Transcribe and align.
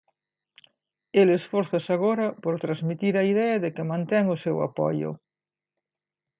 El 1.21 1.27
esfórzase 1.39 1.91
agora 1.93 2.27
por 2.43 2.55
transmitir 2.65 3.13
a 3.17 3.27
idea 3.33 3.55
de 3.63 3.69
que 3.75 3.89
mantén 3.91 4.25
o 4.35 4.39
seu 4.43 4.57
apoio. 4.67 5.11